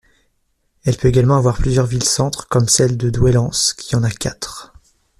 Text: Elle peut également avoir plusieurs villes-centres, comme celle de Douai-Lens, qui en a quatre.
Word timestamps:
Elle 0.83 0.97
peut 0.97 1.09
également 1.09 1.37
avoir 1.37 1.57
plusieurs 1.59 1.85
villes-centres, 1.85 2.47
comme 2.47 2.67
celle 2.67 2.97
de 2.97 3.11
Douai-Lens, 3.11 3.75
qui 3.75 3.95
en 3.95 4.01
a 4.01 4.09
quatre. 4.09 4.73